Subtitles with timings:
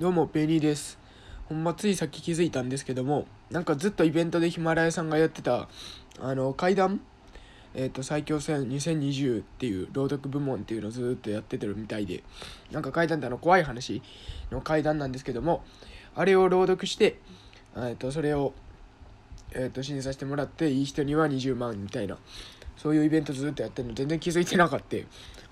[0.00, 0.98] どうもペニーです。
[1.50, 5.68] ほんまついさっき気づいたんですけどもなんかずっとイベントでヒマラヤさんがやってた
[6.18, 7.02] あの階段
[7.74, 12.24] えっ、と最強戦2020っていう朗読部門っていうのをずっとやっててるみたいで
[12.70, 14.00] なんか階段ってあの怖い話
[14.50, 15.62] の階段なんですけども
[16.14, 17.18] あれを朗読して
[17.76, 18.54] えっとそれを
[19.52, 22.16] えっと審査してもらっていい人には20万みたいな
[22.82, 24.96] そういうイベントずっとやってるの全然気づいてなかった。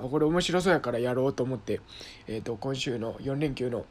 [0.04, 1.80] あこれ面白そうやからやろうと思って。
[2.26, 3.86] えっと今週の4連休の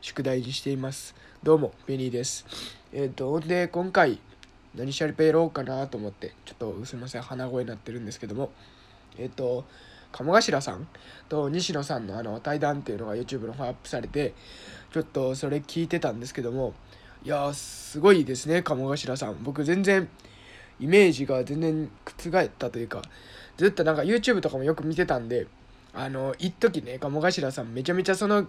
[0.00, 1.16] 宿題にしています。
[1.42, 2.46] どうもベニーです。
[2.92, 4.20] えっ、とで今回
[4.76, 8.52] 何シャリペやろうかなと思ってちょっとすいません鼻声になってるんですけども。
[9.18, 9.64] えっ、と
[10.12, 10.86] 鴨頭さん
[11.28, 14.34] と西野さんのあの対談っていうのが YouTube の方アップされて
[14.92, 16.74] ちょっとそれ聞いてたんですけども。
[17.24, 19.42] いやすごいですね鴨頭さん。
[19.42, 20.08] 僕全然
[20.80, 23.02] イメージが全然覆ったというか
[23.56, 25.46] ずっとなんか YouTube とかもよく見てたんで
[25.92, 28.48] あの一時ね鴨頭さんめちゃめちゃその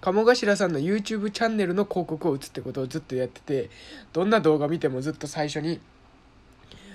[0.00, 3.70] 鴨頭さんの YouTube チャンネルの広告を打つってことをずっとやってて
[4.12, 5.80] どんな動画見てもずっと最初に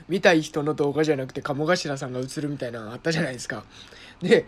[0.09, 3.63] 見たい人の動画じゃなくて鴨頭さんが映るみたいなのあったじゃないですか。
[4.21, 4.45] で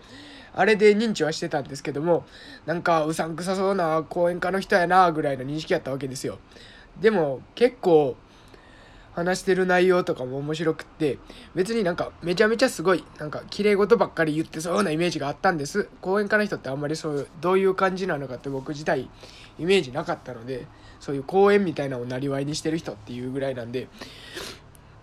[0.53, 2.25] あれで認知はしてたんですけども
[2.65, 6.39] なんかうさんくさそうな講演家の人やなぐらいの認識やったわけですよ。
[6.99, 8.15] でも結構
[9.17, 11.17] 話してる内容とかも面白くって
[11.55, 15.89] 別になんかめちゃめちゃすごいなんか綺麗事ばっかり言ってそうなイメージがあったんです。
[16.01, 19.09] 講演家の人ってあんまりそういうどういう感じなのかって僕自体
[19.57, 20.67] イメージなかったので
[20.99, 23.87] そういう講演みたいなのをなりわいにしてる人っていうぐらいなんで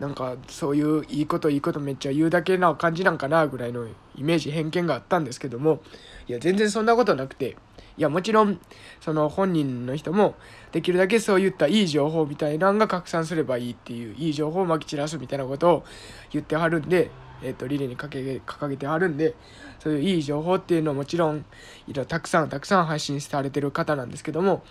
[0.01, 5.81] なんかそういういいこといいことめっちゃ言うだけな感じなんかなぐらいのイメージ偏見があったんですけども
[6.27, 7.57] いや全然そんなことなくて
[7.97, 8.59] いやもちろん
[9.01, 10.35] その本人の人も
[10.73, 15.85] できるだけそういったいい情報みたいなのが拡散すればいいっていういい情報をまき散らすみたいなことを
[16.33, 17.11] 言ってはるんで、
[17.43, 19.37] えー、とリレーに掲げてはるんで
[19.79, 21.45] そういういい情報っていうのはもちろん
[21.87, 24.65] いろたくさんたくさん発信されてる方なんですけども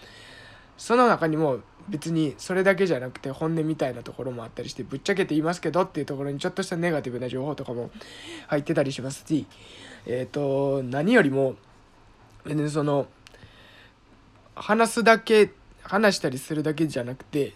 [0.77, 7.91] その中にも別にそれだけじゃなくて本音みたいなところもあったりしてぶっちゃけて言いますけどっていうところにちょっとしたネガティブな情報とかも
[8.47, 9.45] 入ってたりしますし
[10.05, 11.55] えっ、と何よりも
[12.45, 13.07] 別にその
[14.55, 15.51] 話すだけ
[15.81, 17.53] 話したりするだけじゃなくて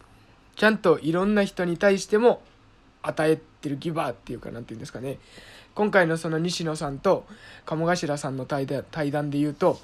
[0.56, 2.42] ちゃんといろんな人に対しても
[3.02, 5.20] 与えてるギバーっていうか何て言うんですかね。
[5.76, 7.28] 今回のその西野さんと
[7.66, 9.80] 鴨頭さんの対談で言うと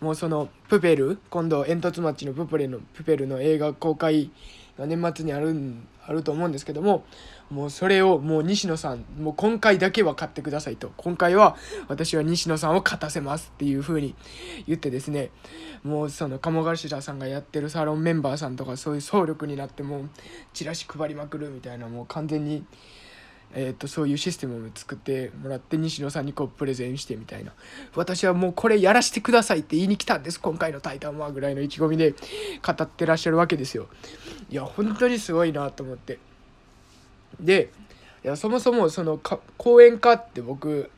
[0.00, 4.30] もうそのプペル今度煙突町のプペルのプペルの映画公開
[4.78, 5.54] が年末にある
[6.06, 7.04] あると思うんですけども
[7.50, 11.56] もうそれをもう西野さんもう今回だけは買ってくださいと今回は
[11.88, 14.14] 私は西野さんを勝たせますっていう風に
[14.66, 15.30] 言ってですね
[15.82, 20.10] もうその鴨頭さんがやってるサロンメンバーさんとかそういう総力になってもう
[20.52, 22.64] チラシ配りまくるみたいなもう完全に。
[23.56, 27.52] えーと、そういうシステムを作ってもらって西野さんにこうプレゼンしてみたいな。
[27.94, 33.86] 私はもうこれやらせてくださいって言いに来たんです今回の「タイタンは」ぐらいの意気込みで語ってらっしゃるわけですよ。
[34.50, 36.18] いや本当にすごいなと思って。
[37.40, 37.70] で
[38.24, 39.20] いやそもそもその
[39.56, 40.90] 講演家って僕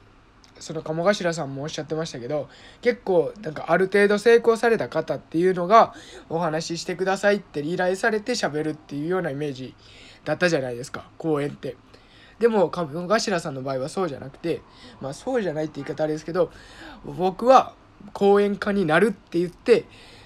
[0.59, 2.49] その鴨頭さんもおっしゃってましたけど
[2.81, 5.94] 結構なんかある程度成功された方っていうのが
[6.31, 9.75] お話ししてくださいって依頼されて喋るっていうようなイメージ
[10.25, 11.77] だったじゃないですか講演って。
[12.38, 14.60] でも鴨頭さんの場合はそうじゃなくて
[15.00, 16.50] まあそうじゃないって言い方あれですけど
[17.04, 17.72] 僕は
[18.12, 19.84] 講演家になるって言って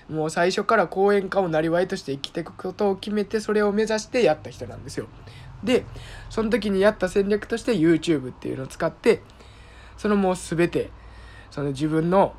[0.08, 5.06] もう最初から講演家をなりわいとして生きていくことを決めてそれを目指してやった人なんですよ。
[5.62, 5.84] で
[6.30, 9.22] その時にやった戦略として YouTube っていうのを使って
[9.96, 10.90] そのもう全て
[11.50, 12.34] その自分の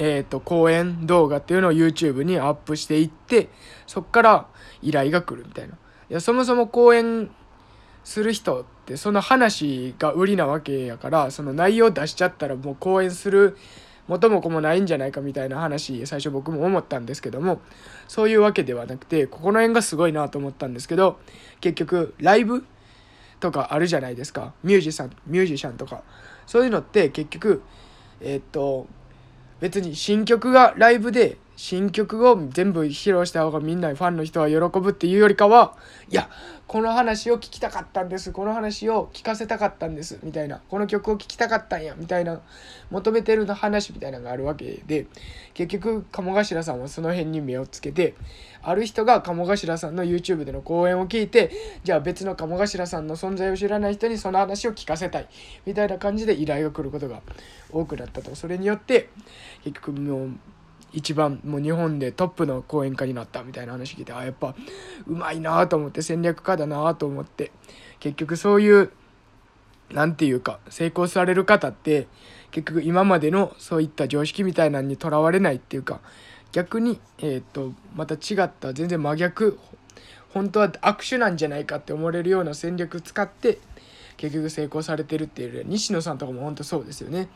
[0.00, 3.48] えーと、講演動画っていうのを YouTube にアップしていって
[3.84, 4.46] そっから
[4.80, 5.74] 依頼が来るみたいな。
[5.74, 7.30] いやそもそも講演
[8.08, 13.58] する人ってその話が売りなわけやからその内容出しちゃったらもう講演する
[14.06, 17.60] 元も子もないんじゃないかみたいな話最初僕も思ったんですけども
[18.08, 21.20] そういうわけではなくてここの辺がすごいなと思ったんですけど
[21.60, 22.64] 結局ライブ
[23.40, 24.54] とかあるじゃないですか。
[24.64, 26.02] ミュージシャンミュージシャンとか。
[26.46, 27.60] そういうのって結局
[28.22, 28.86] えー、っと
[29.60, 35.74] 別に新曲がライブで新曲を全部披露した方がみんなファンの人は喜ぶっていうよりかは
[36.08, 36.30] いや
[36.68, 38.30] この話を聞きたかったんです。
[38.30, 40.20] この話を聞かせたかったんです。
[40.22, 40.60] みたいな。
[40.68, 41.94] この曲を聴きたかったんや。
[41.96, 42.42] みたいな。
[42.90, 45.06] 求めてる話みたいなのがあるわけで。
[45.54, 48.14] 結局鴨頭さんはその辺に目をつけて
[48.62, 51.50] ある人が鴨頭さんの YouTube での講演を聞いて
[51.82, 55.28] じゃあ別の鴨頭さんの存在を知らない人にその話を聞かせたい。
[55.64, 57.22] みたいな感じで依頼が来ることが
[57.72, 58.36] 多くなったと。
[58.36, 59.08] それによって
[59.64, 60.30] 結局もう
[60.92, 64.54] 一番もう日本でトップの講演家になったみたいな話聞いてあやっぱ
[65.06, 67.52] うまいなと思って戦略家だなと思って
[68.00, 68.90] 結局そういう
[69.90, 72.06] 何て言うか成功される方って
[72.50, 76.00] 結局今までのそういった常識みたいなのにとらわれないっていうか
[76.52, 79.58] 逆に、えー、とまた違った全然真逆
[80.32, 83.58] 本当は握手なんじゃないかって思われるような戦略使って
[84.16, 87.28] 結局成功されてるっていう西野さんとかも本当そうですよね。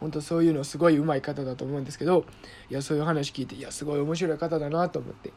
[0.00, 2.24] 本当そういうのすごい上手い方だと思うんですけど
[2.70, 5.32] いやそういう話聞いていやすごい面白い方だなと思って。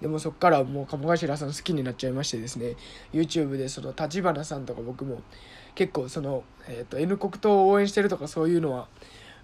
[0.00, 2.74] でもそっからもう鴨頭さん好きになっちゃいましてですね
[3.12, 5.22] YouTube でその立花さんとか僕も
[5.76, 8.88] 結構その、えーと、N 国党を応援してるとかそういうのは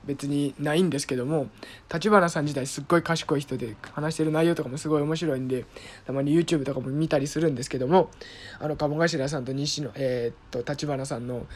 [0.04, 1.48] 別にないんですけども
[1.92, 5.64] 立花さん自体すっごい賢い人で話してる内容とかもすごい面白いんで
[6.06, 8.10] たまに YouTube とかも見たりするんですけども
[8.58, 11.46] あの鴨頭さんと西野えっ、と立花さんの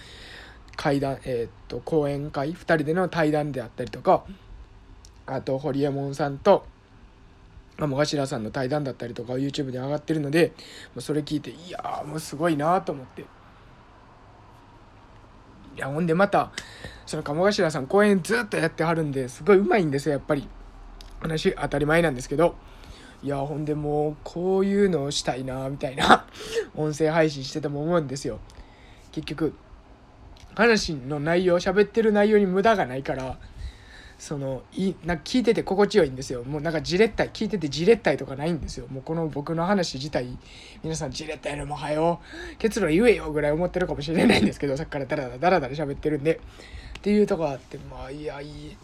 [0.76, 4.24] 会談えっ、と講演会2人での対談であったりとか
[5.26, 6.66] あと堀江門さんと
[7.78, 10.52] 鴨頭さんの対談だったりとか YouTube に上がってるので
[10.98, 13.22] それ聞いていやもうすごいなと思って。
[15.74, 16.52] いやほんでまた
[17.06, 20.48] その鴨頭さん公演ずっとやってはるんですごいうまいんですよやっぱり。
[21.20, 22.56] 話当たり前なんですけど。
[23.22, 26.26] いやほんでもうこういうのをしたいなみたいな。
[26.76, 28.38] 音声配信してても思うんですよ。
[29.12, 29.54] 結局
[30.54, 33.38] 話の内容喋ってる内容に無駄がないから
[34.18, 36.44] そのいなんか聞いてて心地よいんですよ。
[36.44, 38.86] もうなんかじれったい聞いててじれったいとかないんですよ。
[38.88, 40.38] もうこの僕の話自体
[40.84, 42.20] 皆さんじれったいのもはよ
[42.58, 46.40] 結論言えよぐらい思ってるかもしれないんですけどさっきからダラダラダラダラ喋ってるんで。
[46.98, 48.76] っていうとこあってまあいやいい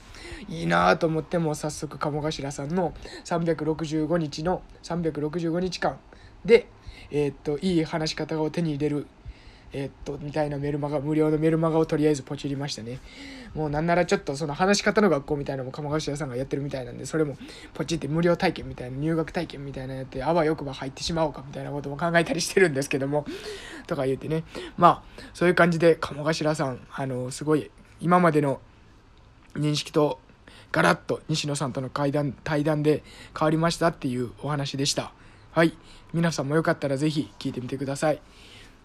[0.48, 2.92] いいなと思っても早速鴨頭さんの
[3.24, 5.98] 365日の365日間
[6.44, 6.66] で
[7.12, 9.06] えー、っといい話し方を手に入れる
[9.72, 13.00] えー、っと、みたいなメルマガ、無料のメルマガをとりあえずポチりましたね。
[13.54, 17.36] もうなんならちょっとその話し方の学校みたいなのも鴨頭さんがやってるみたいなんで、それも
[17.74, 23.26] ポチって無料体験みたいな、入学体験みたいなやって、あわよくば入ってしまおうかみたいなことも考えたりしてるんですけども、
[23.86, 24.44] とか言ってね。
[24.76, 28.60] まあ、そういう感じで鴨頭さん、あの、すごい、今までの
[29.54, 30.20] 認識と
[30.72, 33.02] ガラッと西野さんとの会談対談で
[33.36, 35.12] 変わりましたっていうお話でした。
[35.52, 35.76] はい。
[36.12, 38.20] 皆さんもよかったら是非聞いてみてください。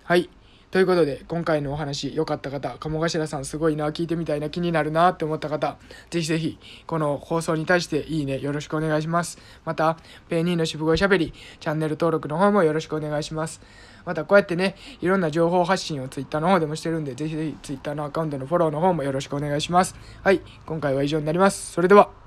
[0.03, 0.29] はい。
[0.74, 5.78] ということで、今回のお話、良かった方、鴨頭さんすごいな、聞いてみたいな、気になるなって思った方、
[6.10, 9.38] ぜひぜひ、この放送に対していいね、よろしくお願いします。
[9.66, 10.00] また、
[10.30, 13.62] ペイニーの渋声しゃべり、チャンネル登録の方もよろしくお願いします。
[14.04, 19.96] また、こうやってね、いろんな情報発信を Twitter の方でもしてるんで、ぜひぜひ Twitter のアカウントのフォローの方もよろしくお願いします。
[20.24, 21.72] はい、今回は以上になります。
[21.72, 22.23] それでは。